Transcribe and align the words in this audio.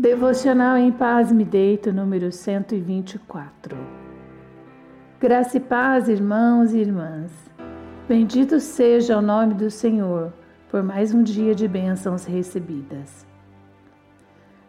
Devocional 0.00 0.76
em 0.76 0.92
Paz 0.92 1.32
Me 1.32 1.44
Deito, 1.44 1.92
número 1.92 2.30
124. 2.30 3.76
Graça 5.18 5.56
e 5.56 5.60
paz, 5.60 6.08
irmãos 6.08 6.72
e 6.72 6.78
irmãs. 6.78 7.32
Bendito 8.08 8.60
seja 8.60 9.18
o 9.18 9.20
nome 9.20 9.54
do 9.54 9.68
Senhor 9.68 10.32
por 10.70 10.84
mais 10.84 11.12
um 11.12 11.20
dia 11.20 11.52
de 11.52 11.66
bênçãos 11.66 12.24
recebidas. 12.24 13.26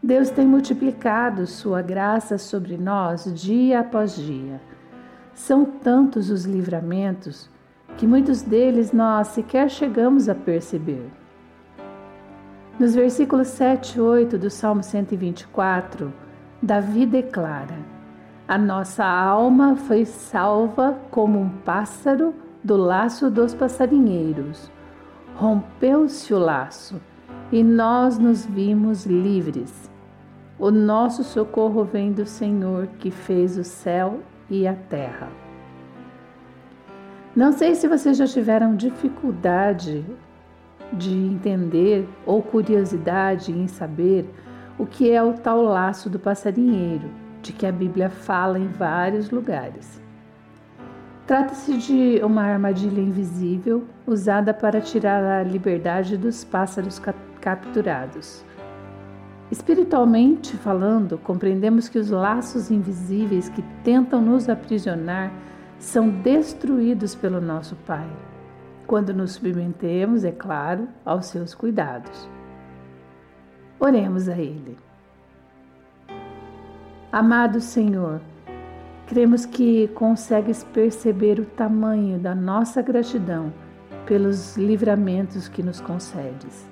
Deus 0.00 0.30
tem 0.30 0.46
multiplicado 0.46 1.44
Sua 1.44 1.82
graça 1.82 2.38
sobre 2.38 2.78
nós 2.78 3.24
dia 3.34 3.80
após 3.80 4.14
dia. 4.14 4.60
São 5.34 5.64
tantos 5.64 6.30
os 6.30 6.44
livramentos 6.44 7.50
que 7.96 8.06
muitos 8.06 8.42
deles 8.42 8.92
nós 8.92 9.26
sequer 9.26 9.68
chegamos 9.70 10.28
a 10.28 10.36
perceber. 10.36 11.10
Nos 12.78 12.94
versículos 12.94 13.48
7 13.48 13.96
e 13.96 14.00
8 14.02 14.36
do 14.36 14.50
Salmo 14.50 14.82
124, 14.82 16.12
Davi 16.62 17.06
declara: 17.06 17.78
A 18.46 18.58
nossa 18.58 19.02
alma 19.02 19.76
foi 19.76 20.04
salva 20.04 20.98
como 21.10 21.40
um 21.40 21.48
pássaro 21.48 22.34
do 22.62 22.76
laço 22.76 23.30
dos 23.30 23.54
passarinheiros. 23.54 24.70
Rompeu-se 25.36 26.34
o 26.34 26.38
laço 26.38 27.00
e 27.50 27.64
nós 27.64 28.18
nos 28.18 28.44
vimos 28.44 29.06
livres. 29.06 29.90
O 30.58 30.70
nosso 30.70 31.24
socorro 31.24 31.82
vem 31.82 32.12
do 32.12 32.26
Senhor 32.26 32.88
que 32.98 33.10
fez 33.10 33.56
o 33.56 33.64
céu 33.64 34.20
e 34.50 34.66
a 34.68 34.74
terra. 34.74 35.28
Não 37.34 37.52
sei 37.52 37.74
se 37.74 37.88
vocês 37.88 38.18
já 38.18 38.26
tiveram 38.26 38.76
dificuldade 38.76 40.04
de 40.92 41.12
entender 41.12 42.08
ou 42.24 42.42
curiosidade 42.42 43.52
em 43.52 43.66
saber 43.66 44.28
o 44.78 44.86
que 44.86 45.10
é 45.10 45.22
o 45.22 45.32
tal 45.32 45.62
laço 45.62 46.08
do 46.10 46.18
passarinheiro, 46.18 47.08
de 47.42 47.52
que 47.52 47.66
a 47.66 47.72
Bíblia 47.72 48.10
fala 48.10 48.58
em 48.58 48.68
vários 48.68 49.30
lugares. 49.30 50.00
Trata-se 51.26 51.76
de 51.78 52.20
uma 52.22 52.42
armadilha 52.42 53.00
invisível 53.00 53.84
usada 54.06 54.54
para 54.54 54.80
tirar 54.80 55.24
a 55.24 55.42
liberdade 55.42 56.16
dos 56.16 56.44
pássaros 56.44 57.00
capturados. 57.40 58.44
Espiritualmente 59.50 60.56
falando, 60.56 61.18
compreendemos 61.18 61.88
que 61.88 61.98
os 61.98 62.10
laços 62.10 62.70
invisíveis 62.70 63.48
que 63.48 63.62
tentam 63.82 64.20
nos 64.20 64.48
aprisionar 64.48 65.32
são 65.78 66.08
destruídos 66.08 67.14
pelo 67.14 67.40
nosso 67.40 67.76
Pai 67.86 68.08
quando 68.86 69.12
nos 69.12 69.32
submetemos, 69.32 70.24
é 70.24 70.32
claro, 70.32 70.88
aos 71.04 71.26
seus 71.26 71.54
cuidados. 71.54 72.28
Oremos 73.78 74.28
a 74.28 74.38
Ele. 74.38 74.76
Amado 77.12 77.60
Senhor, 77.60 78.20
cremos 79.06 79.46
que 79.46 79.88
consegues 79.88 80.64
perceber 80.64 81.38
o 81.38 81.46
tamanho 81.46 82.18
da 82.18 82.34
nossa 82.34 82.82
gratidão 82.82 83.52
pelos 84.06 84.56
livramentos 84.56 85.48
que 85.48 85.62
nos 85.62 85.80
concedes. 85.80 86.66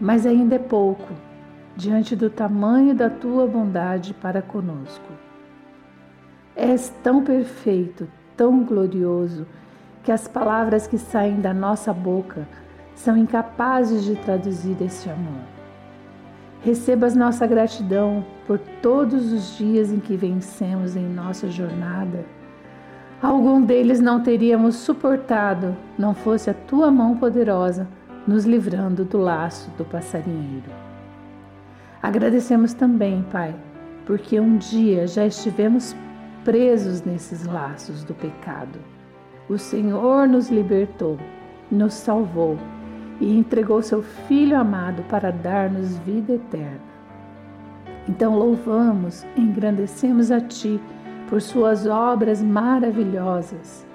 Mas 0.00 0.26
ainda 0.26 0.56
é 0.56 0.58
pouco 0.58 1.12
diante 1.76 2.14
do 2.14 2.28
tamanho 2.28 2.94
da 2.94 3.08
tua 3.08 3.46
bondade 3.46 4.12
para 4.14 4.42
conosco. 4.42 5.12
És 6.54 6.90
tão 7.02 7.24
perfeito, 7.24 8.08
tão 8.36 8.64
glorioso, 8.64 9.46
que 10.02 10.10
as 10.10 10.26
palavras 10.26 10.86
que 10.86 10.98
saem 10.98 11.40
da 11.40 11.54
nossa 11.54 11.92
boca 11.92 12.46
são 12.94 13.16
incapazes 13.16 14.04
de 14.04 14.16
traduzir 14.16 14.76
esse 14.82 15.08
amor. 15.08 15.42
Recebas 16.60 17.14
nossa 17.14 17.46
gratidão 17.46 18.24
por 18.46 18.58
todos 18.80 19.32
os 19.32 19.56
dias 19.56 19.90
em 19.90 19.98
que 19.98 20.16
vencemos 20.16 20.96
em 20.96 21.04
nossa 21.04 21.48
jornada. 21.48 22.24
Algum 23.20 23.62
deles 23.62 24.00
não 24.00 24.20
teríamos 24.20 24.76
suportado, 24.76 25.76
não 25.98 26.14
fosse 26.14 26.50
a 26.50 26.54
tua 26.54 26.90
mão 26.90 27.16
poderosa 27.16 27.86
nos 28.26 28.44
livrando 28.44 29.04
do 29.04 29.18
laço 29.18 29.70
do 29.76 29.84
passarinheiro. 29.84 30.70
Agradecemos 32.00 32.72
também, 32.72 33.24
Pai, 33.30 33.54
porque 34.06 34.38
um 34.38 34.56
dia 34.56 35.06
já 35.06 35.24
estivemos 35.24 35.94
presos 36.44 37.02
nesses 37.02 37.44
laços 37.44 38.02
do 38.02 38.14
pecado 38.14 38.91
o 39.48 39.58
Senhor 39.58 40.26
nos 40.28 40.50
libertou, 40.50 41.18
nos 41.70 41.94
salvou 41.94 42.56
e 43.20 43.36
entregou 43.36 43.82
seu 43.82 44.02
Filho 44.02 44.58
amado 44.58 45.02
para 45.04 45.30
dar-nos 45.30 45.96
vida 45.98 46.34
eterna. 46.34 46.80
Então 48.08 48.36
louvamos, 48.36 49.24
engrandecemos 49.36 50.30
a 50.30 50.40
Ti 50.40 50.80
por 51.28 51.40
Suas 51.40 51.86
obras 51.86 52.42
maravilhosas. 52.42 53.86